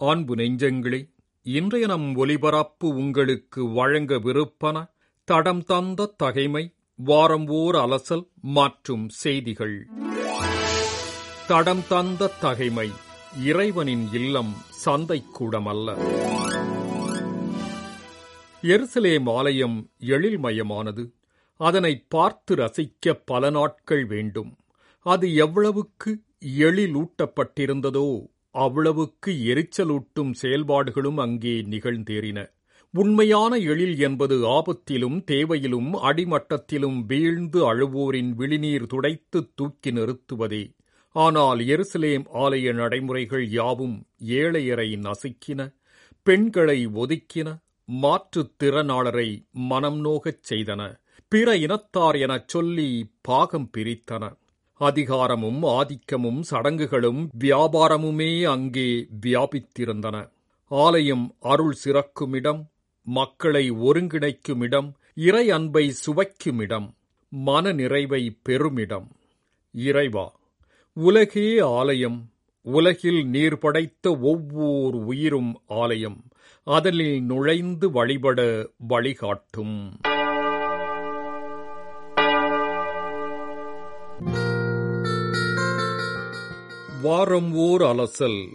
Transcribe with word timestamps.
அன்பு 0.00 0.34
நெஞ்சங்களே 0.34 1.10
இன்றைய 1.42 1.86
நம் 1.86 2.14
ஒலிபரப்பு 2.16 2.88
உங்களுக்கு 2.88 3.68
வழங்க 3.68 4.18
விருப்பன 4.18 4.90
தடம் 5.24 5.64
தந்த 5.64 6.06
தகைமை 6.06 6.74
வாரம் 6.94 7.46
ஓர் 7.46 7.74
அலசல் 7.74 8.28
மற்றும் 8.42 9.08
செய்திகள். 9.08 9.88
தடம் 11.46 11.86
தந்த 11.88 12.30
தகைமை 12.40 12.90
இறைவனின் 13.44 14.08
இல்லம் 14.12 14.54
சந்தைக்கூடமல்ல. 14.84 15.96
எருசலேம் 18.62 19.36
ஆலயம் 19.36 19.90
எழில்மயமானது. 20.00 21.12
அதனை 21.56 22.04
பார்த்து 22.08 22.54
ரசிக்க 22.54 23.20
பல 23.24 23.50
நாட்கள் 23.50 24.06
வேண்டும். 24.06 24.56
அது 25.02 25.34
எவ்வளவுக்கு 25.34 26.22
எழிலூட்டப்பட்டிருந்ததோ 26.58 28.36
அவ்வளவுக்கு 28.50 29.32
எரிச்சலூட்டும் 29.32 30.32
செயல்பாடுகளும் 30.42 31.18
அங்கே 31.18 31.60
நிகழ்ந்தேறின. 31.62 32.50
உண்மையான 32.90 33.56
எழில் 33.56 33.98
என்பது 33.98 34.36
ஆபத்திலும் 34.46 35.24
தேவையிலும் 35.30 35.92
அடிமட்டத்திலும் 35.94 37.06
வீழ்ந்து 37.06 37.74
அழுவோரின் 37.74 38.30
விழிநீர் 38.30 38.86
துடைத்து 38.86 39.48
தூக்கி 39.54 39.90
நிறுத்துவதே. 39.90 40.76
ஆனால் 41.10 41.58
எருசலேம் 41.58 42.24
ஆலய 42.34 42.74
நடைமுறைகள் 42.74 43.48
யாவும் 43.48 44.06
ஏழையரை 44.26 44.96
நசுக்கின 44.96 45.74
பெண்களை 46.22 46.86
ஒதுக்கின 46.86 47.58
மாற்றுத் 48.02 48.54
திறனாளரை 48.62 49.48
மனம் 49.50 50.00
நோகச் 50.00 50.52
செய்தன. 50.52 51.00
பிற 51.28 51.56
இனத்தார் 51.56 52.16
எனச் 52.16 52.48
சொல்லி 52.48 53.10
பாகம் 53.20 53.70
பிரித்தன. 53.76 54.36
அதிகாரமும் 54.78 55.62
ஆதிக்கமும் 55.62 56.40
சடங்குகளும் 56.40 57.20
வியாபாரமுமே 57.40 58.30
அங்கே 58.44 58.88
வியாபித்திருந்தன. 59.26 60.16
ஆலயம் 60.70 61.34
அருள் 61.40 61.76
சிறக்குமிடம் 61.84 62.62
மக்களை 63.06 63.70
ஒருங்கிணைக்குமிடம் 63.70 64.88
இறை 65.14 65.50
அன்பை 65.50 65.84
சுவைக்குமிடம் 66.02 66.88
மன 67.32 67.72
நிறைவை 67.72 68.22
பெருமிடம் 68.42 69.08
இறைவா 69.74 70.26
உலகே 70.96 71.48
ஆலயம் 71.58 72.18
உலகில் 72.66 73.20
நீர் 73.26 73.58
படைத்த 73.58 74.18
ஒவ்வொரு 74.20 74.98
உயிரும் 75.06 75.52
ஆலயம் 75.66 76.18
அதனில் 76.66 77.22
நுழைந்து 77.22 77.90
வழிபட 77.90 78.40
வழிகாட்டும். 78.88 79.76
வாரம் 87.02 87.54
ஓர் 87.54 87.82
அலசல் 87.82 88.46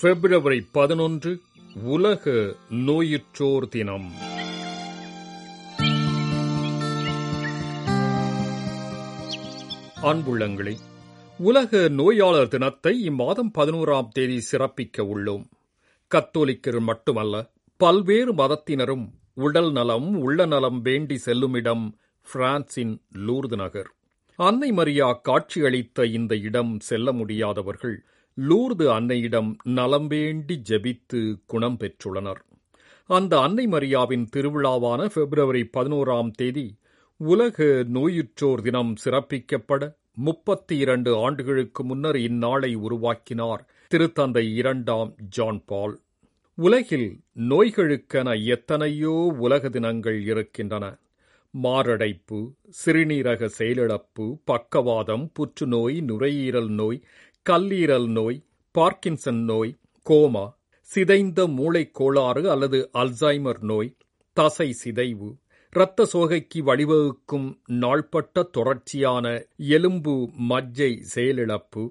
பிப்ரவரி 0.00 0.66
பதினொன்று 0.72 1.40
உலக 1.82 2.30
நோயுற்றோர் 2.70 3.68
தினம். 3.68 4.12
அன்புள்ளங்களே 10.02 10.76
உலக 11.38 11.88
நோயாளர் 11.88 12.48
தினத்தை 12.48 13.08
இம்மாதம் 13.08 13.52
பதினோராம் 13.58 14.08
தேதி 14.08 14.46
சிறப்பிக்க 14.52 14.98
உள்ளோம். 14.98 15.44
கத்தோலிக்கர் 16.14 16.80
மட்டுமல்ல 16.80 17.50
பல்வேறு 17.76 18.34
மதத்தினரும் 18.34 19.06
உடல் 19.34 19.72
நலம் 19.72 20.18
உள்ள 20.18 20.46
நலம் 20.46 20.80
வேண்டி 20.80 21.20
செல்லுமிடம் 21.26 21.92
பிரான்சின் 22.32 23.02
லூர்து 23.14 23.56
நகர். 23.56 23.94
அன்னை 24.46 24.72
மரியா 24.72 25.20
காட்சியளித்த 25.28 26.04
இந்த 26.04 26.36
இடம் 26.36 26.80
செல்ல 26.80 27.12
முடியாதவர்கள் 27.12 27.96
லூர்து 28.38 28.84
அன்னையிடம் 28.86 29.54
நலம் 29.64 30.06
வேண்டி 30.06 30.62
ஜெபித்து 30.68 31.20
குணம் 31.46 31.76
பெற்றுள்ளனர். 31.80 32.40
அந்த 33.06 33.40
அன்னை 33.40 33.66
மரியாவின் 33.66 34.24
திருவிழாவான 34.36 35.06
பிப்ரவரி 35.06 35.62
பதினோராம் 35.76 36.30
தேதி 36.30 36.78
உலக 37.16 37.64
நோயுற்றோர் 37.94 38.62
தினம் 38.62 38.94
சிறப்பிக்கப்பட 39.04 39.94
முப்பத்தி 40.14 40.76
இரண்டு 40.76 41.16
ஆண்டுகளுக்கு 41.16 41.84
முன்னர் 41.84 42.16
இந்நாளை 42.16 42.74
உருவாக்கினார் 42.74 43.68
திருத்தந்தை 43.94 44.54
இரண்டாம் 44.54 45.14
ஜான் 45.28 45.62
பால். 45.66 46.00
உலகில் 46.54 47.20
நோய்களுக்கென 47.48 48.46
எத்தனையோ 48.46 49.34
உலக 49.38 49.68
தினங்கள் 49.68 50.22
இருக்கின்றன. 50.24 50.98
மாரடைப்பு 51.54 52.38
சிறுநீரக 52.78 53.50
செயலிழப்பு 53.58 54.26
பக்கவாதம் 54.44 55.26
புற்றுநோய் 55.32 56.00
நுரையீரல் 56.00 56.72
நோய் 56.72 56.98
கல்லீரல் 57.46 58.08
நோய் 58.10 58.38
பார்க்கின்சன் 58.74 59.42
நோய் 59.44 59.72
கோமா 60.06 60.46
சிதைந்த 60.90 61.40
மூளைக் 61.48 61.94
கோளாறு 61.94 62.50
அல்லது 62.50 62.90
அல்சைமர் 62.94 63.62
நோய் 63.62 63.90
தசை 64.36 64.72
சிதைவு 64.72 65.30
இரத்த 65.72 66.06
சோகைக்கு 66.12 66.60
வழிவகுக்கும் 66.60 67.48
நாள்பட்ட 67.80 68.42
தொடர்ச்சியான 68.50 69.26
எலும்பு 69.70 70.14
மஜ்ஜை 70.48 70.92
செயலிழப்பு 71.14 71.82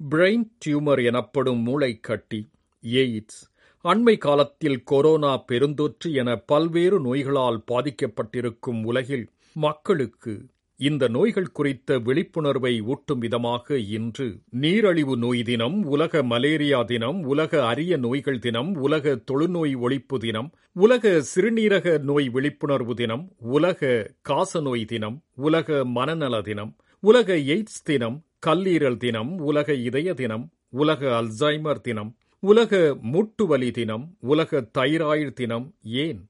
பிரெயின் 0.00 0.46
டியூமர் 0.58 1.02
எனப்படும் 1.04 1.62
மூளைக்கட்டி 1.66 2.40
எய்ட்ஸ் 2.84 3.40
அண்மை 3.84 4.14
காலத்தில் 4.18 4.80
கொரோனா 4.84 5.32
பெருந்தொற்று 5.48 6.08
என 6.12 6.30
பல்வேறு 6.46 6.96
நோய்களால் 7.00 7.58
பாதிக்கப்பட்டிருக்கும் 7.68 8.80
உலகில் 8.84 9.26
மக்களுக்கு 9.56 10.32
இந்த 10.80 11.04
நோய்கள் 11.08 11.52
குறித்த 11.52 11.98
விழிப்புணர்வை 11.98 12.72
ஊட்டும் 12.88 13.22
விதமாக 13.22 13.78
இன்று 13.90 14.26
நீரழிவு 14.60 15.14
நோய் 15.16 15.42
தினம் 15.42 15.78
உலக 15.86 16.22
மலேரியா 16.22 16.80
தினம் 16.84 17.18
உலக 17.24 17.62
அரிய 17.66 17.96
நோய்கள் 17.96 18.38
தினம் 18.38 18.70
உலக 18.78 19.14
தொழுநோய் 19.24 19.74
ஒழிப்பு 19.80 20.18
தினம் 20.18 20.50
உலக 20.76 21.14
சிறுநீரக 21.30 21.96
நோய் 22.02 22.28
விழிப்புணர்வு 22.28 22.94
தினம் 22.94 23.24
உலக 23.50 23.90
காசநோய் 24.22 24.84
தினம் 24.84 25.16
உலக 25.40 25.84
மனநல 25.96 26.42
தினம் 26.42 26.72
உலக 27.02 27.28
எய்ட்ஸ் 27.48 27.82
தினம் 27.82 28.16
கல்லீரல் 28.46 28.98
தினம் 28.98 29.32
உலக 29.42 29.74
இதய 29.82 30.14
தினம் 30.14 30.46
உலக 30.74 31.02
அல்சைமர் 31.18 31.82
தினம் 31.82 32.12
உலக 32.42 32.72
முட்டுவலி 33.12 33.70
தினம் 33.70 34.04
உலக 34.20 34.60
தைராய்டு 34.78 35.32
தினம் 35.32 35.64
ஏன்? 35.82 36.20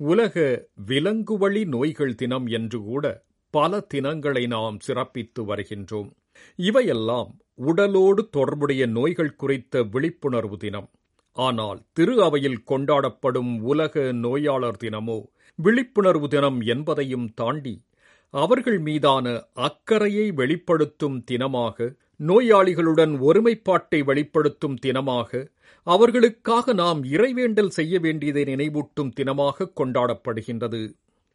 உலக 0.00 0.34
விலங்குவழி 0.86 1.62
நோய்கள் 1.66 2.14
தினம் 2.14 2.46
என்று 2.46 2.78
கூட 2.82 3.04
பல 3.54 3.80
தினங்களை 3.80 4.46
நாம் 4.46 4.76
சிறப்பித்து 4.80 5.42
வருகின்றோம். 5.44 6.10
இவையெல்லாம் 6.58 7.30
உடலோடு 7.54 8.28
தொடர்புடைய 8.28 8.86
நோய்கள் 8.86 9.34
குறித்த 9.34 9.82
விழிப்புணர்வு 9.82 10.56
தினம். 10.56 10.88
ஆனால் 11.36 11.80
திரு 11.92 12.22
அவையில் 12.22 12.60
கொண்டாடப்படும் 12.70 13.52
உலக 13.62 14.12
நோயாளர் 14.12 14.80
தினமோ 14.84 15.18
விழிப்புணர்வு 15.58 16.28
தினம் 16.28 16.60
என்பதையும் 16.60 17.28
தாண்டி 17.34 17.74
அவர்கள் 18.34 18.78
மீதான 18.78 19.26
அக்கறையை 19.54 20.26
வெளிப்படுத்தும் 20.32 21.18
தினமாக 21.30 21.96
நோயாளிகளுடன் 22.20 23.12
ஒருமைப்பாட்டை 23.20 24.04
வெளிப்படுத்தும் 24.04 24.76
தினமாக 24.86 25.30
அவர்களுக்காக 25.86 26.72
நாம் 26.72 27.00
இறைவேண்டல் 27.04 27.74
செய்ய 27.78 27.98
வேண்டியதை 27.98 28.44
நினைவூட்டும் 28.44 29.12
தினமாக 29.20 29.72
கொண்டாடப்படுகின்றது. 29.80 30.80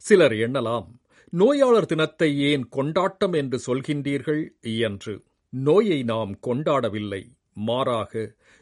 சிலர் 0.04 0.32
எண்ணலாம் 0.32 0.88
நோயாளர் 1.32 1.86
தினத்தை 1.86 2.30
ஏன் 2.40 2.68
கொண்டாட்டம் 2.68 3.32
என்று 3.32 3.58
சொல்கின்றீர்கள் 3.66 4.42
என்று. 4.62 5.14
நோயை 5.52 6.02
நாம் 6.02 6.32
கொண்டாடவில்லை. 6.40 7.22
மாறாக 7.60 8.12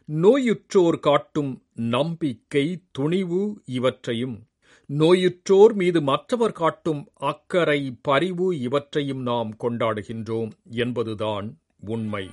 நோயுற்றோர் 0.09 0.99
காட்டும் 0.99 1.51
நம்பிக்கை 1.91 2.65
துணிவு 2.91 3.43
இவற்றையும் 3.65 4.37
நோயுற்றோர் 4.91 5.73
மீது 5.73 6.03
மற்றவர் 6.03 6.53
காட்டும் 6.53 7.03
அக்கறை 7.23 7.81
பரிவு 8.03 8.59
இவற்றையும் 8.59 9.23
நாம் 9.23 9.51
கொண்டாடுகின்றோம் 9.65 10.51
என்பதுதான் 10.77 11.49
உண்மை. 11.87 12.31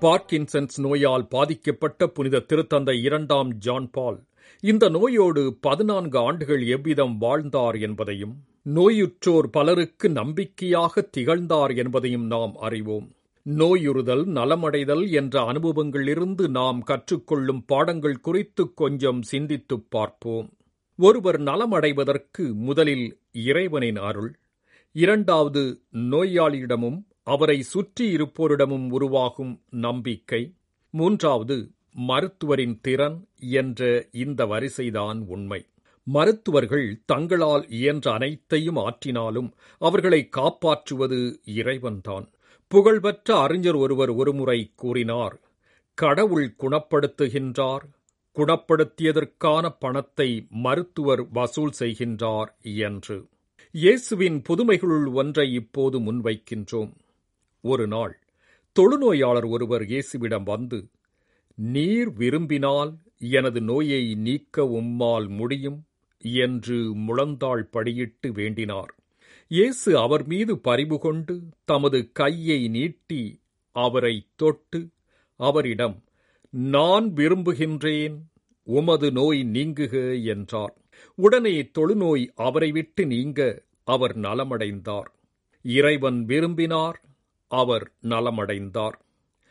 பார்க்கின்சன்ஸ் 0.00 0.80
நோயால் 0.80 1.28
பாதிக்கப்பட்ட 1.28 2.06
புனித 2.06 2.44
திருத்தந்தை 2.48 3.02
இரண்டாம் 3.02 3.54
ஜான் 3.54 3.90
பால். 3.90 4.22
இந்த 4.60 4.88
நோயோடு 4.88 5.56
பதினான்கு 5.60 6.18
ஆண்டுகள் 6.18 6.66
எவ்விதம் 6.66 7.18
வாழ்ந்தார் 7.18 7.76
என்பதையும் 7.76 8.34
நோயுற்றோர் 8.74 9.46
பலருக்கு 9.50 10.08
நம்பிக்கையாக 10.08 11.00
திகழ்ந்தார் 11.00 11.70
என்பதையும் 11.70 12.26
நாம் 12.26 12.54
அறிவோம். 12.60 13.10
நோயுறுதல் 13.42 14.26
நலமடைதல் 14.26 15.10
என்ற 15.10 15.52
அனுபவங்களிலிருந்து 15.52 16.48
நாம் 16.48 16.84
கற்றுக்கொள்ளும் 16.86 17.62
பாடங்கள் 17.66 18.20
குறித்து 18.20 18.74
கொஞ்சம் 18.74 19.22
சிந்தித்துப் 19.22 19.86
பார்ப்போம். 19.88 20.50
ஒருவர் 20.96 21.40
நலமடைவதற்கு 21.40 22.52
முதலில் 22.52 23.18
இறைவனின் 23.32 23.96
அருள் 23.96 24.34
இரண்டாவது 24.92 25.80
நோயாளியிடமும் 25.92 27.04
அவரை 27.22 27.64
சுற்றியிருப்போரிடமும் 27.74 28.90
உருவாகும் 28.90 29.60
நம்பிக்கை. 29.70 30.54
மூன்றாவது 30.90 31.70
மருத்துவரின் 32.08 32.78
திறன் 32.80 33.28
என்ற 33.36 34.08
இந்த 34.12 34.46
வரிசைதான் 34.46 35.26
உண்மை. 35.26 35.66
மருத்துவர்கள் 36.04 37.02
தங்களால் 37.04 37.68
இயன்ற 37.68 38.12
அனைத்தையும் 38.12 38.76
ஆற்றினாலும் 38.76 39.50
அவர்களை 39.78 40.28
காப்பாற்றுவது 40.28 41.40
இறைவன்தான். 41.44 42.26
புகழ்பெற்ற 42.68 43.38
அறிஞர் 43.38 43.74
ஒருவர் 43.74 44.10
ஒருமுறை 44.10 44.72
கூறினார் 44.74 45.40
கடவுள் 45.94 46.54
குணப்படுத்துகின்றார் 46.58 47.84
குணப்படுத்தியதற்கான 48.36 49.76
பணத்தை 49.78 50.46
மருத்துவர் 50.50 51.28
வசூல் 51.28 51.72
செய்கின்றார் 51.78 52.50
என்று. 52.62 53.28
இயேசுவின் 53.74 54.34
புதுமைகளுள் 54.48 55.06
ஒன்றை 55.12 55.52
இப்போது 55.52 55.96
முன்வைக்கின்றோம். 55.98 56.90
ஒரு 57.64 57.86
நாள் 57.86 58.14
தொழுநோயாளர் 58.76 59.46
ஒருவர் 59.48 59.82
இயேசுவிடம் 59.82 60.42
வந்து 60.42 60.78
நீர் 61.58 62.10
விரும்பினால் 62.12 62.92
எனது 63.18 63.60
நோயை 63.60 64.14
நீக்க 64.14 64.64
உம்மால் 64.80 65.28
முடியும் 65.28 65.78
என்று 66.22 66.76
முழந்தாள் 67.06 67.64
படியிட்டு 67.72 68.30
வேண்டினார். 68.32 68.92
இயேசு 69.50 69.98
அவர் 69.98 70.26
மீது 70.26 70.58
பரிவு 70.58 70.98
கொண்டு 70.98 71.36
தமது 71.64 72.00
கையை 72.12 72.68
நீட்டி 72.68 73.22
அவரை 73.76 74.14
தொட்டு 74.36 74.82
அவரிடம் 75.40 75.96
நான் 76.50 77.08
விரும்புகின்றேன் 77.12 78.18
உமது 78.66 79.10
நோய் 79.12 79.42
நீங்குக 79.54 80.24
என்றார். 80.24 80.76
உடனே 81.14 81.70
தொழுநோய் 81.78 82.32
அவரை 82.34 82.72
விட்டு 82.72 83.06
நீங்க 83.06 83.62
அவர் 83.84 84.16
நலமடைந்தார். 84.16 85.08
இறைவன் 85.62 86.24
விரும்பினார் 86.24 87.00
அவர் 87.48 87.92
நலமடைந்தார். 88.02 88.96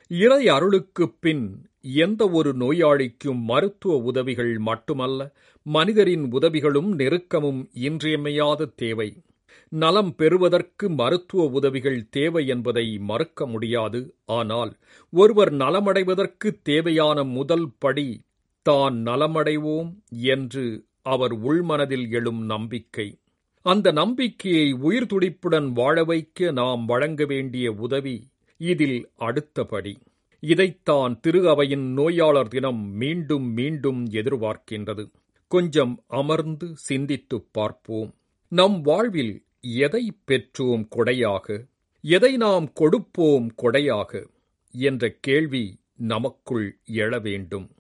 இறை 0.08 0.48
அருளுக்குப் 0.48 1.18
பின் 1.20 1.70
எந்த 1.82 2.30
ஒரு 2.30 2.54
நோயாளிக்கும் 2.54 3.42
மருத்துவ 3.42 3.96
உதவிகள் 3.96 4.58
மட்டுமல்ல 4.58 5.34
மனிதரின் 5.64 6.32
உதவிகளும் 6.32 7.00
நெருக்கமும் 7.00 7.70
இன்றியமையாத 7.74 8.66
தேவை. 8.66 9.24
நலம் 9.70 10.16
பெறுவதற்கு 10.16 10.90
மருத்துவ 10.90 11.46
உதவிகள் 11.46 12.10
தேவை 12.10 12.48
என்பதை 12.48 12.98
மறுக்க 12.98 13.48
முடியாது. 13.48 14.16
ஆனால் 14.26 14.78
ஒருவர் 15.12 15.54
நலமடைவதற்கு 15.54 16.62
தேவையான 16.64 17.24
முதல் 17.24 17.72
படி 17.80 18.22
தான் 18.62 18.96
நலமடைவோம் 19.06 19.92
என்று 20.10 20.66
அவர் 21.04 21.44
உள்மனதில் 21.44 22.10
எழும் 22.10 22.46
நம்பிக்கை. 22.46 23.20
அந்த 23.62 23.92
நம்பிக்கையை 23.92 24.72
உயிர் 24.72 25.06
துடிப்புடன் 25.06 25.72
வாழ 25.72 26.04
வைக்க 26.04 26.52
நாம் 26.52 26.86
வழங்க 26.86 27.26
வேண்டிய 27.26 27.72
உதவி 27.72 28.28
இதில் 28.58 29.10
அடுத்தபடி. 29.16 29.98
இதைத்தான் 30.40 31.20
திரு 31.20 31.50
அவையின் 31.50 31.94
நோயாளர் 31.94 32.48
தினம் 32.48 32.94
மீண்டும் 32.94 33.54
மீண்டும் 33.54 34.06
எதிர்பார்க்கின்றது. 34.06 35.12
கொஞ்சம் 35.48 36.04
அமர்ந்து 36.08 36.76
சிந்தித்துப் 36.76 37.48
பார்ப்போம். 37.52 38.14
நம் 38.48 38.82
வாழ்வில் 38.82 39.46
எதை 39.62 40.12
பெற்றோம் 40.28 40.88
கொடையாக? 40.96 41.68
எதை 42.02 42.38
நாம் 42.38 42.74
கொடுப்போம் 42.74 43.52
கொடையாக? 43.62 44.28
என்ற 44.72 45.18
கேள்வி 45.20 45.80
நமக்குள் 45.96 46.80
எழ 46.92 47.22
வேண்டும். 47.22 47.72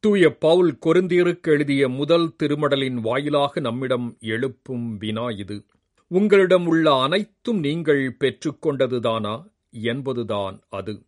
தூய 0.00 0.34
பவுல் 0.34 0.78
கொருந்தியருக்கு 0.86 1.42
எழுதிய 1.42 1.88
முதல் 1.88 2.36
திருமடலின் 2.36 2.94
வாயிலாக 2.94 3.60
நம்மிடம் 3.60 4.16
எழுப்பும் 4.20 4.96
வினா 4.96 5.30
இது. 5.30 5.64
உங்களிடம் 6.08 6.66
உள்ள 6.66 7.00
அனைத்தும் 7.00 7.58
நீங்கள் 7.58 8.16
பெற்றுக்கொண்டதுதானா? 8.20 9.46
என்பதுதான் 9.70 10.60
அது. 10.68 11.02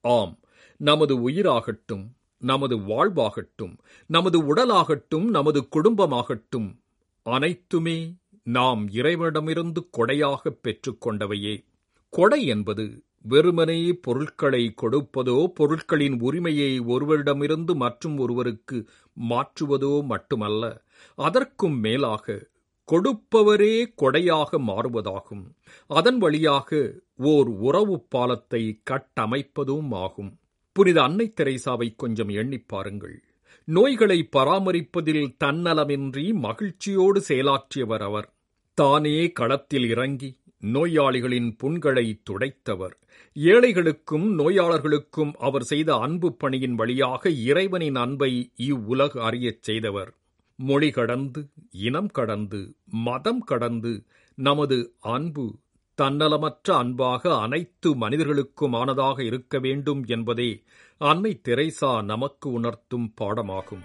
ஆம் 0.00 0.38
நமது 0.76 1.30
உயிராகட்டும் 1.30 2.04
நமது 2.38 2.76
வாழ்வாகட்டும் 2.76 3.78
நமது 4.06 4.54
உடலாகட்டும் 4.54 5.24
நமது 5.24 5.68
குடும்பமாகட்டும் 5.76 6.78
அனைத்துமே 7.22 8.14
நாம் 8.42 8.88
இறைவனிடமிருந்து 8.90 9.88
கொடையாகப் 9.98 10.60
பெற்றுக்கொண்டவையே. 10.62 11.64
கொடை 12.08 12.46
என்பது 12.46 13.04
வெறுமனே 13.22 13.92
பொருட்களை 13.92 14.74
கொடுப்பதோ 14.82 15.46
பொருட்களின் 15.46 16.20
உரிமையை 16.20 16.80
ஒருவரிடமிருந்து 16.80 17.74
மற்றும் 17.74 18.18
ஒருவருக்கு 18.18 18.88
மாற்றுவதோ 19.30 20.04
மட்டுமல்ல 20.04 20.82
அதற்கும் 21.14 21.80
மேலாக 21.80 22.48
கொடுப்பவரே 22.92 23.94
கொடையாக 24.02 24.58
மாறுவதாகும். 24.58 25.54
அதன் 25.86 26.18
வழியாக 26.18 26.92
ஓர் 27.16 27.48
உறவு 27.48 28.06
பாலத்தை 28.08 28.82
கட்டமைப்பதும் 28.90 29.88
ஆகும். 29.90 30.38
புனித 30.72 31.02
அன்னை 31.02 31.32
தெரேசாவை 31.40 31.92
கொஞ்சம் 31.96 32.28
எண்ணிப் 32.28 32.68
பாருங்கள். 32.68 33.22
நோய்களை 33.64 34.28
பராமரிப்பதில் 34.36 35.36
தன்னலமின்றி 35.44 36.32
மகிழ்ச்சியோடு 36.34 37.22
செயலாற்றியவர் 37.28 38.02
அவர். 38.02 38.34
தானே 38.74 39.32
களத்தில் 39.32 39.88
இறங்கி 39.88 40.39
நோயாளிகளின் 40.64 41.56
புண்களை 41.56 42.20
துடைத்தவர். 42.22 42.98
ஏழைகளுக்கும் 43.34 44.26
நோயாளர்களுக்கும் 44.38 45.32
அவர் 45.38 45.62
செய்த 45.62 45.94
அன்பு 45.94 46.36
பணியின் 46.36 46.74
வழியாக 46.74 47.30
இறைவனின் 47.30 47.94
அன்பை 47.94 48.52
இவ்வுலக 48.56 49.22
அறியச் 49.22 49.62
செய்தவர். 49.62 50.14
மொழி 50.56 50.90
கடந்து 50.90 51.48
இனம் 51.70 52.06
கடந்து 52.06 52.74
மதம் 52.84 53.40
கடந்து 53.40 54.04
நமது 54.34 54.92
அன்பு 55.00 55.58
தன்னலமற்ற 56.02 56.70
அன்பாக 56.72 57.38
அனைத்து 57.38 57.94
மனிதர்களுக்குமானதாக 57.94 59.20
இருக்க 59.20 59.58
வேண்டும் 59.58 60.04
என்பதே 60.06 60.62
அன்னை 60.98 61.40
தெரேசா 61.48 62.04
நமக்கு 62.04 62.50
உணர்த்தும் 62.50 63.14
பாடமாகும். 63.20 63.84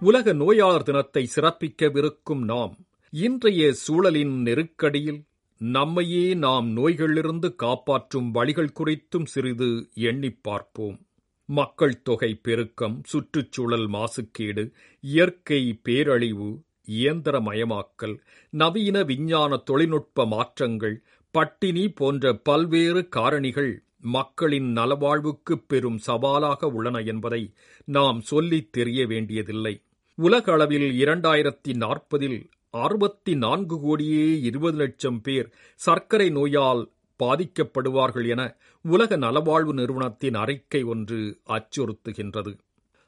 உலக 0.00 0.32
நோயாளர் 0.32 0.82
தினத்தை 0.82 1.30
சிறப்பிக்கவிருக்கும் 1.36 2.44
நாம் 2.44 2.76
இன்றைய 3.18 3.72
சூழலின் 3.72 4.42
நெருக்கடியில் 4.42 5.22
நம்மையே 5.58 6.34
நாம் 6.34 6.76
நோய்களிலிருந்து 6.76 7.54
காப்பாற்றும் 7.54 8.30
வழிகள் 8.30 8.72
குறித்தும் 8.80 9.24
சிறிது 9.24 9.90
எண்ணிப் 9.94 10.42
பார்ப்போம். 10.42 11.06
மக்கள் 11.44 12.02
தொகை 12.02 12.34
பெருக்கம் 12.34 13.02
சுற்றுச்சூழல் 13.04 13.88
மாசுக்கேடு 13.88 14.70
இயற்கை 15.00 15.80
பேரழிவு 15.82 16.62
இயந்திரமயமாக்கல் 16.88 18.18
நவீன 18.50 19.02
விஞ்ஞான 19.02 19.56
தொழில்நுட்ப 19.56 20.26
மாற்றங்கள் 20.26 21.02
பட்டினி 21.30 21.88
போன்ற 21.90 22.34
பல்வேறு 22.34 23.08
காரணிகள் 23.16 23.78
மக்களின் 24.00 24.74
நலவாழ்வுக்கு 24.74 25.64
பெரும் 25.66 25.98
சவாலாக 25.98 26.66
உள்ளன 26.66 26.98
என்பதை 26.98 27.52
நாம் 27.84 28.20
சொல்லித் 28.20 28.72
தெரிய 28.72 29.06
வேண்டியதில்லை. 29.06 29.80
உலக 30.14 30.52
அளவில் 30.52 31.04
இரண்டாயிரத்தி 31.04 31.76
நாற்பதில் 31.76 32.44
அறுபத்தி 32.82 33.34
நான்கு 33.36 33.80
கோடியே 33.80 34.40
இருபது 34.40 34.76
லட்சம் 34.76 35.20
பேர் 35.20 35.48
சர்க்கரை 35.74 36.28
நோயால் 36.30 36.82
பாதிக்கப்படுவார்கள் 37.18 38.28
என 38.28 38.56
உலக 38.82 39.16
நலவாழ்வு 39.16 39.72
நிறுவனத்தின் 39.72 40.34
அறிக்கை 40.34 40.82
ஒன்று 40.82 41.20
அச்சுறுத்துகின்றது. 41.48 42.52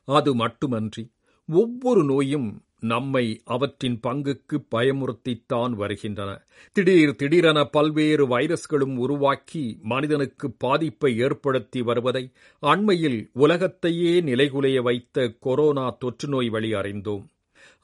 அது 0.08 0.34
மட்டுமன்றி 0.34 1.04
ஒவ்வொரு 1.48 2.04
நோயும் 2.04 2.48
நம்மை 2.80 3.40
அவற்றின் 3.44 4.00
பங்குக்கு 4.06 4.56
பயமுறுத்தித்தான் 4.74 5.72
வருகின்றன. 5.72 6.30
திடீர் 6.72 7.16
திடீரென 7.16 7.64
பல்வேறு 7.64 8.24
வைரஸ்களும் 8.26 8.96
உருவாக்கி 8.96 9.78
மனிதனுக்கு 9.82 10.50
பாதிப்பை 10.50 11.18
ஏற்படுத்தி 11.18 11.82
வருவதை 11.82 12.24
அண்மையில் 12.62 13.30
உலகத்தையே 13.32 14.20
நிலைகுலைய 14.20 14.82
வைத்த 14.82 15.26
கொரோனா 15.40 15.96
தொற்றுநோய் 16.04 16.50
வழி 16.50 16.72
அறிந்தோம். 16.72 17.24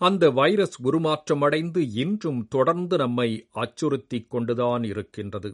அந்த 0.07 0.25
வைரஸ் 0.31 0.77
உருமாற்றமடைந்து 0.83 1.81
இன்றும் 1.95 2.41
தொடர்ந்து 2.49 2.97
நம்மை 2.97 3.29
அச்சுறுத்திக் 3.55 4.29
கொண்டுதான் 4.29 4.85
இருக்கின்றது. 4.85 5.51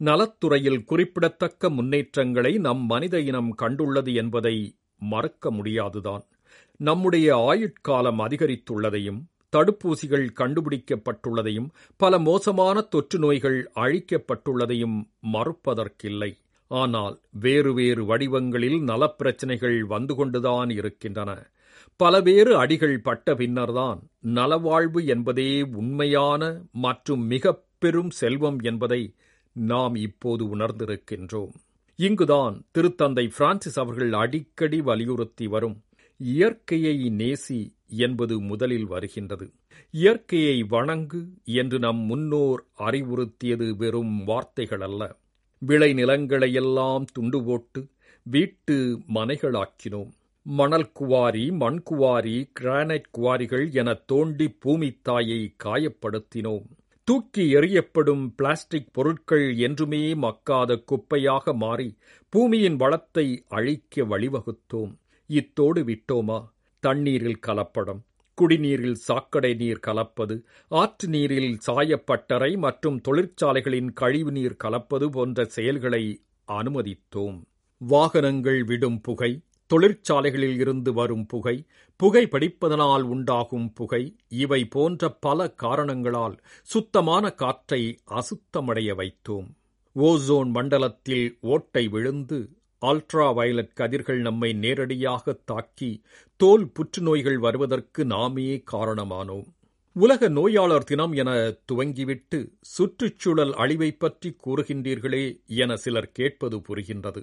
நலத்துறையில் 0.00 0.82
குறிப்பிடத்தக்க 0.84 1.70
முன்னேற்றங்களை 1.70 2.52
நம் 2.66 2.82
மனித 2.86 3.16
இனம் 3.30 3.50
கண்டுள்ளது 3.62 4.12
என்பதை 4.14 4.56
மறக்க 5.12 5.50
முடியாதுதான். 5.50 6.24
நம்முடைய 6.80 7.28
ஆயுட்காலம் 7.50 8.20
அதிகரித்துள்ளதையும் 8.26 9.20
தடுப்பூசிகள் 9.52 10.26
கண்டுபிடிக்கப்பட்டுள்ளதையும் 10.40 11.68
பல 12.00 12.18
மோசமான 12.18 12.80
தொற்று 12.94 13.18
நோய்கள் 13.18 13.58
அழிக்கப்பட்டுள்ளதையும் 13.76 14.98
மறுப்பதற்கில்லை. 15.32 16.30
ஆனால் 16.70 17.14
வேறு 17.44 17.70
வேறு 17.74 18.02
வடிவங்களில் 18.04 18.80
நலப்பிரச்சினைகள் 18.90 19.78
வந்து 19.94 20.14
கொண்டுதான் 20.14 20.70
இருக்கின்றன. 20.70 21.30
பலவேறு 22.02 22.52
அடிகள் 22.56 23.00
பட்ட 23.00 23.34
பின்னர்தான் 23.34 24.10
நலவாழ்வு 24.24 25.06
என்பதே 25.06 25.62
உண்மையான 25.62 26.62
மற்றும் 26.72 27.26
மிகப் 27.26 27.64
பெரும் 27.78 28.10
செல்வம் 28.10 28.60
என்பதை 28.60 29.14
நாம் 29.52 29.94
இப்போது 29.94 30.56
உணர்ந்திருக்கின்றோம். 30.56 31.50
இங்குதான் 31.96 32.64
திருத்தந்தை 32.78 33.30
பிரான்சிஸ் 33.38 33.80
அவர்கள் 33.80 34.12
அடிக்கடி 34.12 34.80
வலியுறுத்தி 34.80 35.46
வரும் 35.46 35.82
இயற்கையை 36.16 37.12
நேசி 37.16 37.74
என்பது 37.86 38.40
முதலில் 38.40 38.86
வருகின்றது. 38.86 39.50
இயற்கையை 39.90 40.62
வணங்கு 40.62 41.24
என்று 41.44 41.78
நம் 41.78 41.98
முன்னோர் 41.98 42.64
அறிவுறுத்தியது 42.78 43.76
வெறும் 43.76 44.24
வார்த்தைகள் 44.24 44.80
அல்ல 44.80 45.16
விளைநிலங்களையெல்லாம் 45.66 47.04
துண்டு 47.12 47.44
போட்டு 47.44 47.88
வீட்டு 48.22 49.00
மனைகளாக்கினோம். 49.14 50.10
மணல் 50.56 50.92
குவாரி 50.92 51.50
மண் 51.52 51.82
குவாரி 51.82 52.50
கிரானைட் 52.60 53.08
குவாரிகள் 53.18 53.72
என 53.72 53.94
தோண்டி 53.94 54.46
பூமித்தாயை 54.64 55.40
காயப்படுத்தினோம். 55.64 56.66
தூக்கி 57.04 57.44
எறியப்படும் 57.54 58.22
பிளாஸ்டிக் 58.36 58.88
பொருட்கள் 58.92 59.56
என்றுமே 59.56 60.14
மக்காத 60.14 60.78
குப்பையாக 60.90 61.54
மாறி 61.54 61.88
பூமியின் 62.28 62.76
வளத்தை 62.76 63.44
அழிக்க 63.48 64.04
வழிவகுத்தோம். 64.04 64.92
இத்தோடு 65.30 65.82
விட்டோமா? 65.82 66.38
தண்ணீரில் 66.82 67.40
கலப்படம் 67.46 68.00
குடிநீரில் 68.38 68.98
சாக்கடை 69.06 69.54
நீர் 69.54 69.84
கலப்பது 69.86 70.44
ஆற்று 70.68 71.08
நீரில் 71.08 71.58
சாயப்பட்டறை 71.66 72.56
மற்றும் 72.56 73.00
தொழிற்சாலைகளின் 73.08 73.92
கழிவுநீர் 73.92 74.56
கலப்பது 74.56 75.08
போன்ற 75.10 75.44
செயல்களை 75.44 76.04
அனுமதித்தோம். 76.48 77.38
வாகனங்கள் 77.80 78.64
விடும் 78.64 79.00
புகை 79.00 79.32
தொழிற்சாலைகளில் 79.70 80.58
இருந்து 80.58 80.92
வரும் 80.92 81.26
புகை 81.26 81.56
புகை 82.00 82.22
படிப்பதனால் 82.32 83.04
உண்டாகும் 83.14 83.72
புகை 83.72 84.02
இவை 84.42 84.60
போன்ற 84.64 85.10
பல 85.26 85.48
காரணங்களால் 85.64 86.36
சுத்தமான 86.68 87.30
காற்றை 87.30 87.82
அசுத்தமடைய 88.10 88.90
வைத்தோம். 89.00 89.48
ஓசோன் 89.96 90.50
மண்டலத்தில் 90.50 91.26
ஓட்டை 91.40 91.88
விழுந்து 91.88 92.38
அல்ட்ரா 92.82 93.34
வயலட் 93.34 93.72
கதிர்கள் 93.72 94.20
நம்மை 94.20 94.52
நேரடியாக 94.52 95.32
தாக்கி 95.44 96.02
தோல் 96.40 96.66
புற்றுநோய்கள் 96.68 97.38
வருவதற்கு 97.38 98.04
நாமே 98.04 98.62
காரணமானோம். 98.72 99.48
உலக 99.96 100.28
நோயாளர் 100.28 100.84
தினம் 100.84 101.12
என 101.12 101.30
துவங்கிவிட்டு 101.72 102.38
சுற்றுச்சூழல் 102.74 103.52
அழிவை 103.54 103.90
பற்றி 103.92 104.30
கூறுகின்றீர்களே 104.46 105.24
என 105.46 105.76
சிலர் 105.76 106.12
கேட்பது 106.12 106.58
புரிகின்றது. 106.68 107.22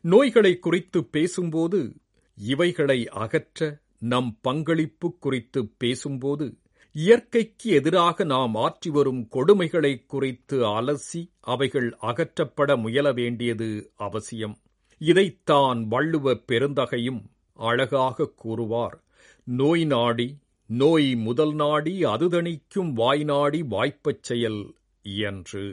நோய்களை 0.00 0.58
குறித்து 0.58 1.04
பேசும்போது 1.04 1.94
இவைகளை 2.38 3.08
அகற்ற 3.08 3.80
நம் 3.98 4.38
பங்களிப்பு 4.40 5.16
குறித்து 5.18 5.66
பேசும்போது 5.78 6.58
இயற்கைக்கு 6.92 7.70
எதிராக 7.70 8.24
நாம் 8.24 8.54
ஆற்றி 8.54 8.88
வரும் 8.88 9.28
கொடுமைகளை 9.32 10.06
குறித்து 10.06 10.56
அலசி 10.66 11.30
அவைகள் 11.40 11.96
அகற்றப்பட 12.02 12.76
முயல 12.76 13.12
வேண்டியது 13.12 13.92
அவசியம். 13.96 14.58
இதைத்தான் 14.98 15.88
வள்ளுவ 15.90 16.34
பெருந்தகையும் 16.48 17.22
அழகாக 17.52 18.28
கூறுவார். 18.36 19.02
நோய் 19.44 19.84
நாடி 19.84 20.36
நோய் 20.66 21.16
முதல் 21.16 21.54
நாடி 21.54 22.04
அதுதணிக்கும் 22.04 22.92
வாய் 22.92 23.24
நாடி 23.24 23.62
வாய்ப்பச் 23.62 24.22
செயல் 24.22 24.74
என்று. 25.02 25.64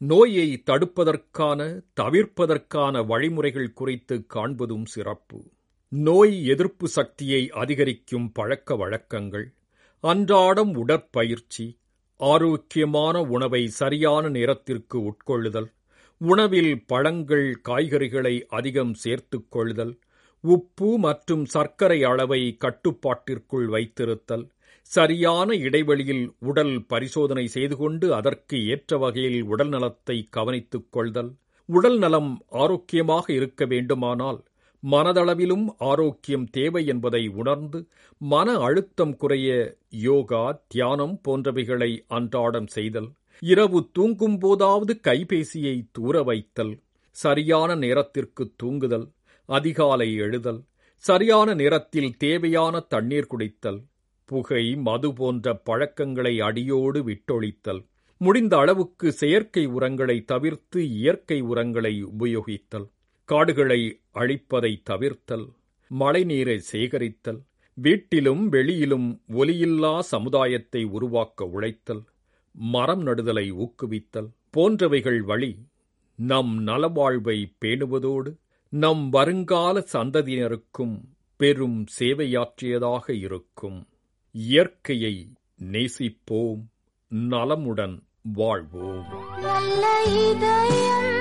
நோயை 0.00 0.62
தடுப்பதற்கான 0.70 1.60
தவிர்ப்பதற்கான 2.00 3.04
வழிமுறைகள் 3.06 3.72
குறித்து 3.72 4.26
காண்பதும் 4.34 4.84
சிறப்பு. 4.84 5.38
நோய் 5.92 6.46
எதிர்ப்பு 6.46 6.88
சக்தியை 6.88 7.50
அதிகரிக்கும் 7.52 8.32
பழக்க 8.32 8.76
வழக்கங்கள் 8.76 9.46
அன்றாடம் 10.04 10.76
உடற்பயிற்சி 10.76 11.66
ஆரோக்கியமான 12.20 13.20
உணவை 13.26 13.66
சரியான 13.72 14.28
நேரத்திற்கு 14.28 14.98
உட்கொள்ளுதல் 15.02 15.68
உணவில் 16.20 16.84
பழங்கள் 16.86 17.60
காய்கறிகளை 17.68 18.34
அதிகம் 18.48 18.94
சேர்த்துக் 18.94 19.50
கொள்ளுதல் 19.50 19.94
உப்பு 20.44 20.98
மற்றும் 20.98 21.44
சர்க்கரை 21.44 22.04
அளவை 22.04 22.56
கட்டுப்பாட்டிற்குள் 22.58 23.66
வைத்திருத்தல் 23.66 24.44
சரியான 24.90 25.54
இடைவெளியில் 25.56 26.32
உடல் 26.38 26.74
பரிசோதனை 26.86 27.46
செய்து 27.46 27.76
கொண்டு 27.76 28.14
அதற்கு 28.14 28.56
ஏற்ற 28.66 28.96
வகையில் 28.96 29.42
உடல் 29.42 29.68
நலத்தை 29.68 30.26
கவனித்துக் 30.30 30.92
கொள்தல். 30.92 31.30
உடல் 31.68 31.98
நலம் 31.98 32.30
ஆரோக்கியமாக 32.62 33.32
இருக்க 33.32 33.64
வேண்டுமானால் 33.64 34.40
மனதளவிலும் 34.82 35.66
ஆரோக்கியம் 35.78 36.46
தேவை 36.50 36.86
என்பதை 36.86 37.28
உணர்ந்து 37.28 37.78
மன 38.20 38.56
அழுத்தம் 38.58 39.16
குறைய 39.16 39.76
யோகா 39.88 40.42
தியானம் 40.66 41.20
போன்றவைகளை 41.28 41.90
அன்றாடம் 42.06 42.66
செய்தல். 42.66 43.08
இரவு 43.42 43.88
தூங்கும் 43.92 44.38
போதாவது 44.38 45.00
கைபேசியை 45.02 45.74
தூர 45.92 46.22
வைத்தல். 46.22 46.74
சரியான 47.10 47.74
நேரத்திற்கு 47.74 48.52
தூங்குதல். 48.56 49.06
அதிகாலை 49.48 50.14
எழுதல். 50.14 50.60
சரியான 51.04 51.54
நேரத்தில் 51.54 52.16
தேவையான 52.16 52.80
தண்ணீர் 52.80 53.30
குடித்தல். 53.30 53.80
புகை 54.24 54.76
மது 54.76 55.12
போன்ற 55.12 55.54
பழக்கங்களை 55.54 56.40
அடியோடு 56.40 57.00
விட்டொழித்தல் 57.02 57.82
முடிந்த 58.20 58.56
அளவுக்கு 58.56 59.12
செயற்கை 59.12 59.66
உரங்களை 59.66 60.24
தவிர்த்து 60.24 60.80
இயற்கை 60.90 61.40
உரங்களை 61.42 62.04
உபயோகித்தல் 62.04 62.86
காடுகளை 63.28 63.80
அழிப்பதை 64.12 64.82
தவிர்த்தல் 64.82 65.46
மழைநீரை 65.90 66.58
சேகரித்தல் 66.72 67.40
வீட்டிலும் 67.76 68.48
வெளியிலும் 68.48 69.08
ஒலியில்லா 69.34 70.00
சமுதாயத்தை 70.00 70.82
உருவாக்க 70.84 71.46
உழைத்தல் 71.46 72.02
மரம் 72.54 73.02
நடுதலை 73.02 73.46
ஊக்குவித்தல் 73.52 74.28
போன்றவைகள் 74.56 75.20
வழி 75.20 75.52
நம் 76.18 76.52
நலவாழ்வை 76.66 77.38
பேணுவதோடு 77.64 78.30
நம் 78.72 79.08
வருங்கால 79.08 79.82
சந்ததியினருக்கும் 79.92 80.94
பெரும் 81.40 81.86
சேவையாற்றியதாக 81.98 83.06
இருக்கும். 83.18 83.78
இயற்கையை 84.36 85.32
நேசிப்போம் 85.70 86.62
நலமுடன் 87.08 88.02
வாழ்வோம். 88.22 89.04
நல்ல 89.40 90.02
இதயம் 90.30 91.13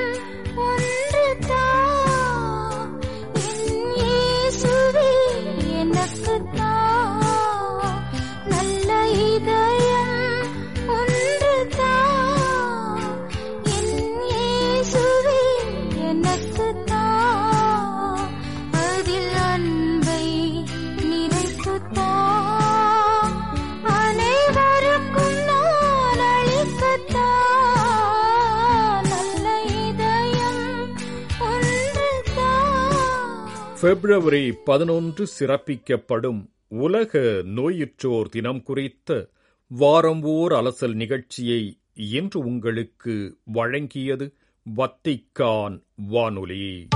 பிப்ரவரி 33.83 34.51
பதினொன்று 34.51 35.27
சிறப்பிக்கப்படும் 35.39 36.49
உலக 36.67 37.19
நோயுற்றோர் 37.55 38.29
தினம் 38.29 38.63
குறித்த 38.63 39.29
வாரம் 39.67 40.23
ஓர் 40.23 40.51
அலசல் 40.51 40.93
நிகழ்ச்சியை 40.93 41.77
இன்று 41.93 42.39
உங்களுக்கு 42.39 43.37
வழங்கியது 43.53 44.33
வத்திக்கான் 44.65 45.83
வானொலி. 45.95 46.87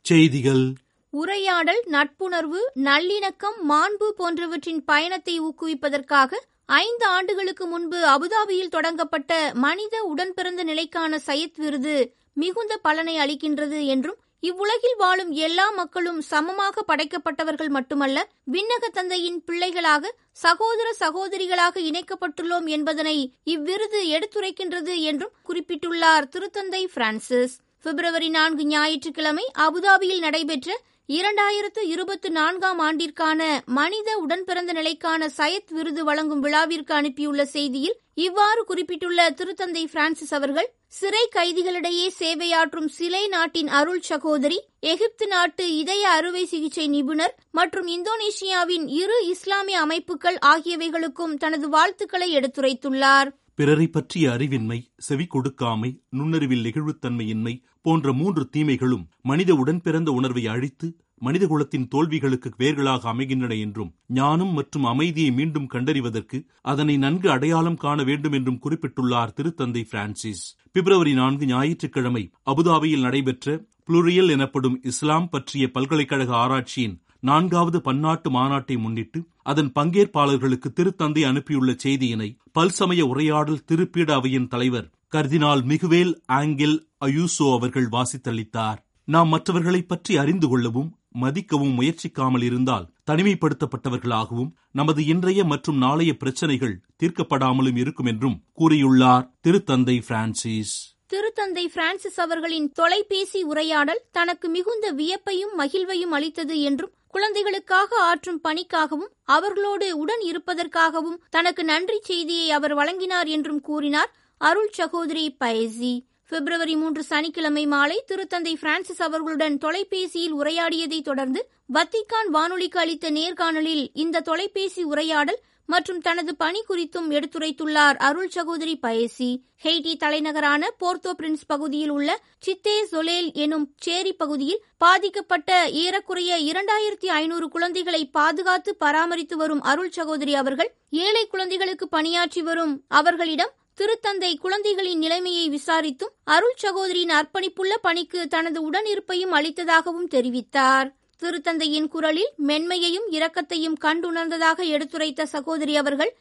செய்திகள். 0.00 0.72
உரையாடல் 1.10 1.82
நட்புணர்வு 1.86 2.72
நல்லிணக்கம் 2.74 3.60
மாண்பு 3.68 4.08
போன்றவற்றின் 4.16 4.84
பயணத்தை 4.84 5.40
ஊக்குவிப்பதற்காக 5.40 6.32
ஐந்து 6.78 7.06
ஆண்டுகளுக்கு 7.06 7.66
முன்பு 7.66 7.98
அபுதாபியில் 8.06 8.68
தொடங்கப்பட்ட 8.68 9.32
மனித 9.54 10.02
உடன்பிறந்த 10.02 10.64
நிலைக்கான 10.64 11.18
சையத் 11.26 11.56
விருது 11.56 11.94
மிகுந்த 12.32 12.76
பலனை 12.76 13.18
அளிக்கின்றது 13.18 13.86
என்றும் 13.86 14.18
இவ்வுலகில் 14.40 14.96
வாழும் 14.96 15.30
எல்லா 15.30 15.70
மக்களும் 15.70 16.20
சமமாக 16.22 16.84
படைக்கப்பட்டவர்கள் 16.86 17.68
மட்டுமல்ல 17.68 18.18
விண்ணக 18.52 18.84
தந்தையின் 18.92 19.44
பிள்ளைகளாக 19.44 20.12
சகோதர 20.32 20.94
சகோதரிகளாக 21.00 21.82
இணைக்கப்பட்டுள்ளோம் 21.90 22.66
என்பதனை 22.66 23.16
இவ்விருது 23.46 24.00
எடுத்துரைக்கின்றது 24.10 24.96
என்றும் 25.00 25.34
குறிப்பிட்டுள்ளார் 25.48 26.28
திருத்தந்தை 26.28 26.82
பிரான்சிஸ். 26.94 27.56
பிப்ரவரி 27.84 28.28
நான்கு 28.28 28.66
ஞாயிற்றுக்கிழமை 28.66 29.44
அபுதாபியில் 29.58 30.18
நடைபெற்ற 30.18 30.70
இரண்டாயிரத்து 31.10 31.82
இருபத்தி 31.84 32.28
நான்காம் 32.28 32.80
ஆண்டிற்கான 32.80 33.40
மனித 33.64 34.18
உடன்பிறந்த 34.18 34.72
நிலைக்கான 34.72 35.28
சயத் 35.36 35.72
விருது 35.72 36.04
வழங்கும் 36.04 36.40
விழாவிற்கு 36.40 36.94
அனுப்பியுள்ள 36.94 37.42
செய்தியில் 37.52 37.96
இவ்வாறு 38.14 38.64
குறிப்பிட்டுள்ள 38.64 39.30
திருத்தந்தை 39.30 39.84
பிரான்சிஸ் 39.86 40.34
அவர்கள் 40.34 40.68
சிறை 40.88 41.28
கைதிகளிடையே 41.36 42.06
சேவையாற்றும் 42.18 42.88
சிலை 42.88 43.24
நாட்டின் 43.26 43.68
அருள் 43.68 44.00
சகோதரி 44.00 44.58
எகிப்து 44.78 45.26
நாட்டு 45.26 45.76
இதய 45.76 46.08
அறுவை 46.08 46.44
சிகிச்சை 46.44 46.88
நிபுணர் 46.88 47.34
மற்றும் 47.50 47.86
இந்தோனேஷியாவின் 47.86 48.86
இரு 48.86 49.26
இஸ்லாமிய 49.26 49.80
அமைப்புகள் 49.80 50.38
ஆகியவைகளுக்கும் 50.46 51.36
தனது 51.36 51.68
வாழ்த்துக்களை 51.68 52.36
எடுத்துரைத்துள்ளார். 52.36 53.30
பிறரை 53.54 53.86
பற்றிய 53.86 54.30
அறிவின்மை 54.30 54.78
செவி 54.96 55.26
கொடுக்காமை 55.34 55.90
நுண்ணறிவில் 56.10 56.64
நெகிழ்வுத்தன்மையின்மை 56.64 57.54
போன்ற 57.80 58.12
மூன்று 58.12 58.48
தீமைகளும் 58.50 59.08
மனித 59.20 59.54
உடன்பிறந்த 59.54 60.12
உணர்வை 60.12 60.46
அழித்து 60.46 60.86
மனிதகுலத்தின் 61.22 61.88
தோல்விகளுக்கு 61.88 62.50
வேர்களாக 62.58 63.02
அமைகின்றன 63.02 63.58
என்றும் 63.58 63.94
ஞானம் 64.06 64.52
மற்றும் 64.52 64.84
அமைதியை 64.84 65.30
மீண்டும் 65.30 65.68
கண்டறிவதற்கு 65.72 66.38
அதனை 66.62 66.96
நன்கு 66.96 67.30
அடையாளம் 67.30 67.76
காண 67.76 68.02
வேண்டும் 68.02 68.32
என்றும் 68.32 68.60
குறிப்பிட்டுள்ளார் 68.62 69.34
திருத்தந்தை 69.34 69.82
பிரான்சிஸ். 69.90 70.44
பிப்ரவரி 70.72 71.12
நான்கு 71.12 71.46
ஞாயிற்றுக்கிழமை 71.46 72.32
அபுதாபியில் 72.46 73.00
நடைபெற்ற 73.00 73.64
புளுரியல் 73.84 74.28
எனப்படும் 74.28 74.80
இஸ்லாம் 74.82 75.28
பற்றிய 75.28 75.70
பல்கலைக்கழக 75.70 76.36
ஆராய்ச்சியின் 76.36 76.96
நான்காவது 77.20 77.80
பன்னாட்டு 77.80 78.30
மாநாட்டை 78.30 78.78
முன்னிட்டு 78.78 79.20
அதன் 79.42 79.72
பங்கேற்பாளர்களுக்கு 79.72 80.68
திருத்தந்தை 80.72 81.24
அனுப்பியுள்ள 81.24 81.76
செய்தியினை 81.82 82.28
பல்சமய 82.52 83.00
உரையாடல் 83.00 83.64
திருப்பீட 83.64 84.10
அவையின் 84.12 84.48
தலைவர் 84.48 84.88
கர்தினால் 85.12 85.62
மிகுவேல் 85.70 86.12
ஆங்கில் 86.32 86.76
அயூசோ 87.04 87.46
அவர்கள் 87.56 87.86
வாசித்தளித்தார். 87.86 88.78
நாம் 89.08 89.28
மற்றவர்களை 89.28 89.80
பற்றி 89.82 90.12
அறிந்து 90.16 90.48
கொள்ளவும் 90.48 90.90
மதிக்கவும் 91.22 91.72
முயற்சிக்காமல் 91.78 92.44
இருந்தால் 92.48 92.86
தனிமைப்படுத்தப்பட்டவர்களாகவும் 93.10 94.52
நமது 94.70 95.00
இன்றைய 95.04 95.44
மற்றும் 95.44 95.78
நாளைய 95.78 96.12
பிரச்சனைகள் 96.16 96.76
தீர்க்கப்படாமலும் 97.00 97.76
இருக்கும் 97.76 98.06
என்றும் 98.06 98.36
கூறியுள்ளார் 98.60 99.26
திருத்தந்தை 99.46 99.96
பிரான்சிஸ். 100.08 100.74
திருத்தந்தை 101.08 101.64
பிரான்சிஸ் 101.74 102.20
அவர்களின் 102.20 102.68
தொலைபேசி 102.72 103.42
உரையாடல் 103.42 104.04
தனக்கு 104.10 104.48
மிகுந்த 104.48 104.86
வியப்பையும் 104.92 105.54
மகிழ்வையும் 105.58 106.14
அளித்தது 106.18 106.56
என்றும் 106.60 106.94
குழந்தைகளுக்காக 107.08 107.90
ஆற்றும் 108.10 108.40
பணிக்காகவும் 108.48 109.12
அவர்களோடு 109.36 109.86
உடன் 109.98 110.22
இருப்பதற்காகவும் 110.30 111.20
தனக்கு 111.30 111.64
நன்றி 111.64 112.00
செய்தியை 112.02 112.48
அவர் 112.50 112.74
வழங்கினார் 112.74 113.26
என்றும் 113.26 113.60
கூறினார். 113.60 114.10
அருள் 114.40 114.70
சகோதரி 114.72 115.24
பைசி. 115.40 115.92
பிப்ரவரி 116.32 116.74
மூன்று 116.76 117.02
சனிக்கிழமை 117.02 117.62
மாலை 117.66 117.96
திருத்தந்தை 118.08 118.52
பிரான்சிஸ் 118.54 119.02
அவர்களுடன் 119.02 119.56
தொலைபேசியில் 119.58 120.32
உரையாடியதைத் 120.32 121.04
தொடர்ந்து 121.04 121.40
வத்திக்கான் 121.72 122.28
வானொலிக்கு 122.28 122.78
அளித்த 122.78 123.10
நேர்காணலில் 123.10 123.84
இந்த 123.96 124.20
தொலைபேசி 124.20 124.82
உரையாடல் 124.84 125.40
மற்றும் 125.68 126.00
தனது 126.00 126.32
பணி 126.34 126.60
குறித்தும் 126.62 127.08
எடுத்துரைத்துள்ளார் 127.10 127.98
அருள் 127.98 128.30
சகோதரி 128.30 128.74
பயசி 128.78 129.28
ஹெய்டி 129.64 129.92
தலைநகரான 129.96 130.62
போர்த்தோ 130.80 131.10
பிரின்ஸ் 131.12 131.46
பகுதியில் 131.46 131.90
உள்ள 131.90 132.10
சித்தே 132.38 132.76
சொலேல் 132.92 133.28
எனும் 133.36 133.66
சேரி 133.78 134.12
பகுதியில் 134.14 134.64
பாதிக்கப்பட்ட 134.78 135.50
ஏறக்குறைய 135.82 136.38
இரண்டாயிரத்தி 136.46 137.08
ஐநூறு 137.16 137.48
குழந்தைகளை 137.48 138.02
பாதுகாத்து 138.14 138.72
பராமரித்து 138.78 139.36
வரும் 139.36 139.64
அருள் 139.64 139.92
சகோதரி 139.92 140.34
அவர்கள் 140.34 140.70
ஏழை 141.00 141.24
குழந்தைகளுக்கு 141.26 141.88
பணியாற்றி 141.88 142.42
வரும் 142.42 142.74
அவர்களிடம் 142.94 143.52
திருத்தந்தை 143.80 144.36
குழந்தைகளின் 144.36 144.98
நிலைமையை 144.98 145.44
விசாரித்தும் 145.50 146.12
அருள் 146.24 146.56
சகோதரியின் 146.56 147.10
அர்ப்பணிப்புள்ள 147.10 147.74
பணிக்கு 147.82 148.28
தனது 148.28 148.70
உடனிருப்பையும் 148.70 149.32
அளித்ததாகவும் 149.32 150.08
தெரிவித்தார். 150.10 150.88
திருத்தந்தையின் 151.22 151.88
குரலில் 151.88 152.32
மென்மையையும் 152.46 153.06
இரக்கத்தையும் 153.10 153.76
கண்டுணர்ந்ததாக 153.80 154.66
எடுத்துரைத்த 154.66 155.26
சகோதரி 155.26 155.76
அவர்கள் 155.76 156.16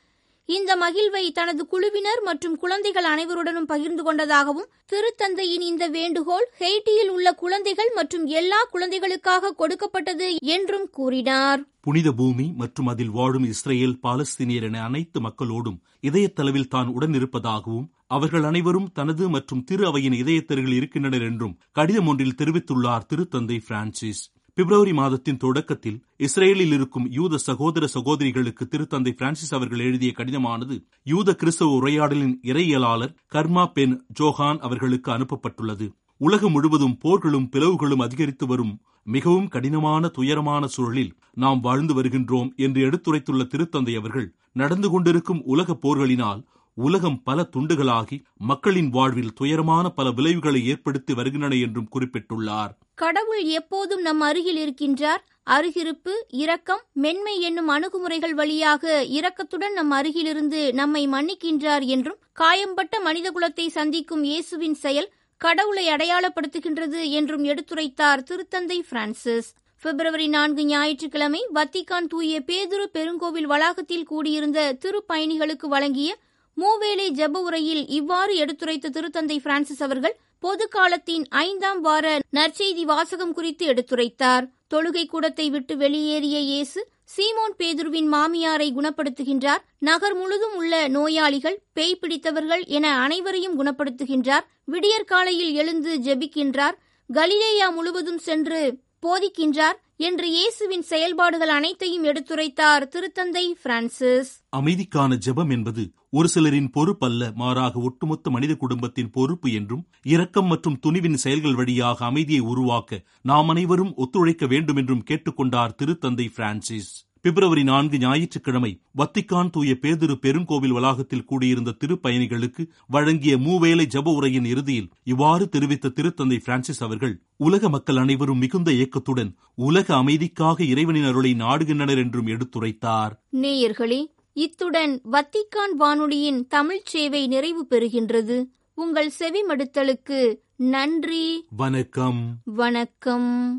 இந்த 0.55 0.71
மகிழ்வை 0.83 1.23
தனது 1.37 1.63
குழுவினர் 1.71 2.21
மற்றும் 2.27 2.55
குழந்தைகள் 2.61 3.07
அனைவருடனும் 3.11 3.67
பகிர்ந்து 3.71 4.03
கொண்டதாகவும் 4.05 4.69
திருத்தந்தையின் 4.91 5.65
இந்த 5.71 5.83
வேண்டுகோள் 5.95 6.47
ஹெய்டியில் 6.61 7.11
உள்ள 7.15 7.33
குழந்தைகள் 7.41 7.91
மற்றும் 7.97 8.25
எல்லா 8.39 8.59
குழந்தைகளுக்காக 8.71 9.51
கொடுக்கப்பட்டது 9.59 10.29
என்றும் 10.55 10.87
கூறினார். 10.97 11.61
புனித 11.87 12.11
பூமி 12.21 12.47
மற்றும் 12.61 12.89
அதில் 12.93 13.13
வாழும் 13.17 13.45
இஸ்ரேல் 13.51 13.95
பாலஸ்தீனியர் 14.05 14.67
என 14.69 14.81
அனைத்து 14.87 15.19
மக்களோடும் 15.27 15.77
இதயத்தளவில் 16.09 16.71
தான் 16.73 16.89
உடன் 16.95 17.15
இருப்பதாகவும் 17.19 17.87
அவர்கள் 18.15 18.45
அனைவரும் 18.49 18.91
தனது 18.99 19.23
மற்றும் 19.35 19.63
திரு 19.69 19.83
அவையின் 19.89 20.19
இதயத்தருகில் 20.21 20.77
இருக்கின்றனர் 20.79 21.27
என்றும் 21.29 21.57
கடிதம் 21.71 22.09
ஒன்றில் 22.11 22.37
தெரிவித்துள்ளார் 22.41 23.07
திருத்தந்தை 23.11 23.59
பிரான்சிஸ். 23.69 24.23
பிப்ரவரி 24.53 24.93
மாதத்தின் 24.93 25.37
தொடக்கத்தில் 25.37 25.97
இஸ்ரேலில் 26.17 26.71
இருக்கும் 26.71 27.07
யூத 27.11 27.37
சகோதர 27.37 27.87
சகோதரிகளுக்கு 27.87 28.65
திருத்தந்தை 28.65 29.11
பிரான்சிஸ் 29.11 29.53
அவர்கள் 29.53 29.79
எழுதிய 29.79 30.11
கடிதமானது 30.17 30.75
யூத 31.03 31.35
கிறிஸ்தவ 31.35 31.77
உரையாடலின் 31.79 32.35
இறையியலாளர் 32.43 33.15
கர்மா 33.33 33.65
பென் 33.71 33.95
ஜோஹான் 34.19 34.59
அவர்களுக்கு 34.59 35.11
அனுப்பப்பட்டுள்ளது. 35.11 35.87
உலகம் 36.21 36.51
முழுவதும் 36.51 36.97
போர்களும் 37.03 37.49
பிளவுகளும் 37.51 38.01
அதிகரித்து 38.01 38.45
வரும் 38.47 38.73
மிகவும் 39.03 39.47
கடினமான 39.47 40.07
துயரமான 40.07 40.63
சூழலில் 40.67 41.13
நாம் 41.33 41.59
வாழ்ந்து 41.59 41.93
வருகின்றோம் 41.93 42.49
என்று 42.55 42.79
எடுத்துரைத்துள்ள 42.89 43.43
திருத்தந்தை 43.53 43.93
அவர்கள் 43.97 44.27
நடந்து 44.53 44.89
கொண்டிருக்கும் 44.89 45.43
உலக 45.43 45.77
போர்களினால் 45.83 46.41
உலகம் 46.85 47.17
பல 47.23 47.39
துண்டுகளாகி 47.53 48.17
மக்களின் 48.49 48.89
வாழ்வில் 48.89 49.33
துயரமான 49.33 49.85
பல 49.89 50.07
விளைவுகளை 50.09 50.59
ஏற்படுத்தி 50.65 51.13
வருகின்றன 51.13 51.53
என்றும் 51.55 51.87
குறிப்பிட்டுள்ளார். 51.95 52.71
கடவுள் 52.93 53.43
எப்போதும் 53.59 54.01
நம் 54.01 54.21
அருகில் 54.21 54.59
இருக்கின்றார். 54.63 55.21
அருகிருப்பு 55.43 56.13
இரக்கம் 56.43 56.83
மென்மை 56.93 57.35
என்னும் 57.39 57.67
அணுகுமுறைகள் 57.67 58.33
வழியாக 58.33 58.83
இரக்கத்துடன் 59.19 59.73
நம் 59.73 59.91
அருகிலிருந்து 59.91 60.61
நம்மை 60.73 61.03
மன்னிக்கின்றார் 61.07 61.85
என்றும் 61.85 62.21
காயம்பட்ட 62.33 63.01
மனிதகுலத்தை 63.05 63.67
சந்திக்கும் 63.67 64.23
இயேசுவின் 64.23 64.77
செயல் 64.83 65.11
கடவுளை 65.41 65.85
அடையாளப்படுத்துகின்றது 65.87 67.01
என்றும் 67.09 67.43
எடுத்துரைத்தார் 67.43 68.25
திருத்தந்தை 68.29 68.79
பிரான்சிஸ். 68.89 69.49
பிப்ரவரி 69.83 70.27
நான்கு 70.27 70.63
ஞாயிற்றுக்கிழமை 70.65 71.41
வத்திக்கான் 71.53 72.07
தூய 72.07 72.39
பேதுரு 72.47 72.85
பெருங்கோவில் 72.95 73.51
வளாகத்தில் 73.51 74.03
கூடியிருந்த 74.03 74.59
திருப்பயணிகளுக்கு 74.85 75.67
வழங்கிய 75.75 76.09
மூவேளை 76.57 77.07
ஜெப 77.11 77.41
உரையில் 77.41 77.83
இவ்வாறு 77.87 78.33
எடுத்துரைத்த 78.35 78.91
திருத்தந்தை 78.95 79.37
பிரான்சிஸ் 79.45 79.83
அவர்கள் 79.83 80.15
பொது 80.39 80.65
காலத்தின் 80.67 81.25
ஐந்தாம் 81.29 81.81
வார 81.81 82.05
நற்செய்தி 82.37 82.83
வாசகம் 82.91 83.33
குறித்து 83.33 83.65
எடுத்துரைத்தார். 83.67 84.45
தொழுகை 84.73 85.03
கூடத்தை 85.05 85.47
விட்டு 85.49 85.77
வெளியேறிய 85.77 86.39
இயேசு 86.39 86.79
சீமோன் 87.15 87.55
பேதுருவின் 87.57 88.09
மாமியாரை 88.13 88.67
குணப்படுத்துகின்றார். 88.77 89.61
நகர் 89.79 90.15
முழுதும் 90.15 90.55
உள்ள 90.55 90.87
நோயாளிகள் 90.87 91.57
பேய் 91.73 91.99
பிடித்தவர்கள் 92.01 92.63
என 92.77 92.85
அனைவரையும் 92.97 93.57
குணப்படுத்துகின்றார். 93.61 94.45
விடியற்காலையில் 94.65 95.53
எழுந்து 95.53 95.93
ஜெபிக்கின்றார். 96.07 96.77
கலிலேயா 97.09 97.69
முழுவதும் 97.69 98.21
சென்று 98.27 98.61
போதிக்கின்றார் 99.05 99.77
என்று 100.07 100.27
இயேசுவின் 100.29 100.85
செயல்பாடுகள் 100.91 101.49
அனைத்தையும் 101.49 102.03
எடுத்துரைத்தார் 102.03 102.89
திருத்தந்தை 102.95 103.45
பிரான்சிஸ். 103.63 104.31
அமைதிக்கான 104.57 105.17
ஜெபம் 105.27 105.53
என்பது 105.57 105.85
ஒரு 106.13 106.27
சிலரின் 106.35 106.69
பொறுப்பல்ல 106.75 107.33
மாறாக 107.33 107.79
ஒட்டுமொத்த 107.79 108.29
மனித 108.29 108.55
குடும்பத்தின் 108.55 109.11
பொறுப்பு 109.11 109.51
என்றும் 109.51 109.83
இரக்கம் 110.03 110.45
மற்றும் 110.45 110.79
துணிவின் 110.85 111.13
செயல்கள் 111.13 111.55
வழியாக 111.55 112.05
அமைதியை 112.05 112.41
உருவாக்க 112.43 113.01
நாம் 113.21 113.49
அனைவரும் 113.49 113.93
ஒத்துழைக்க 113.95 114.47
வேண்டும் 114.47 114.75
என்றும் 114.75 115.03
கேட்டுக்கொண்டார் 115.09 115.75
திருத்தந்தை 115.81 116.27
பிரான்சிஸ். 116.35 116.89
பிப்ரவரி 117.21 117.63
நான்கு 117.63 117.97
ஞாயிற்றுக்கிழமை 117.97 118.71
வத்திக்கான் 118.97 119.49
தூய 119.49 119.71
பேதிரு 119.81 120.15
பெருங்கோவில் 120.21 120.71
வளாகத்தில் 120.71 121.25
கூடியிருந்த 121.25 121.77
திருப்பயணிகளுக்கு 121.79 122.63
வழங்கிய 122.87 123.37
மூவேளை 123.37 123.85
ஜப 123.85 124.13
உரையின் 124.13 124.45
இறுதியில் 124.45 124.91
இவ்வாறு 125.03 125.49
தெரிவித்த 125.49 125.93
திருத்தந்தை 125.95 126.37
பிரான்சிஸ் 126.37 126.83
அவர்கள் 126.83 127.15
உலக 127.37 127.69
மக்கள் 127.69 127.95
அனைவரும் 127.95 128.37
மிகுந்த 128.37 128.71
இயக்கத்துடன் 128.71 129.33
உலக 129.55 129.95
அமைதிக்காக 129.95 130.61
இறைவனின் 130.61 131.05
அருளை 131.05 131.33
நாடுகின்றனர் 131.33 131.97
என்றும் 131.97 132.27
எடுத்துரைத்தார். 132.27 133.13
நேயர்களே 133.41 134.01
இத்துடன் 134.33 135.01
வத்திக்கான் 135.11 135.73
வானொலியின் 135.77 136.47
தமிழ்ச் 136.47 136.85
சேவை 136.85 137.27
நிறைவு 137.27 137.65
பெறுகின்றது. 137.69 138.45
உங்கள் 138.73 139.11
செவிமடுத்தலுக்கு 139.19 140.37
நன்றி. 140.55 141.45
வணக்கம். 141.49 142.37
வணக்கம். 142.43 143.57